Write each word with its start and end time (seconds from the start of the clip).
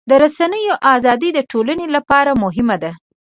د 0.09 0.11
رسنیو 0.23 0.75
ازادي 0.95 1.29
د 1.33 1.39
ټولنې 1.51 1.87
لپاره 1.95 2.31
مهمه 2.43 2.75
ده. 2.83 2.91